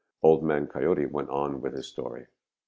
Old 0.23 0.41
Man 0.43 0.65
Coyote 0.65 1.05
went 1.05 1.29
on 1.29 1.61
with 1.61 1.73
his 1.75 1.87
story. 1.91 2.25